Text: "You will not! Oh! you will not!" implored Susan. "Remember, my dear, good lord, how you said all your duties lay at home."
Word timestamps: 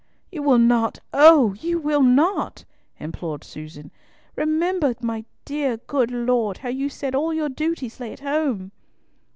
"You 0.31 0.41
will 0.41 0.57
not! 0.57 0.97
Oh! 1.13 1.53
you 1.53 1.77
will 1.77 2.01
not!" 2.01 2.65
implored 2.99 3.43
Susan. 3.43 3.91
"Remember, 4.35 4.95
my 4.99 5.25
dear, 5.45 5.77
good 5.77 6.09
lord, 6.09 6.57
how 6.57 6.69
you 6.69 6.89
said 6.89 7.13
all 7.13 7.31
your 7.35 7.49
duties 7.49 7.99
lay 7.99 8.11
at 8.11 8.21
home." 8.21 8.71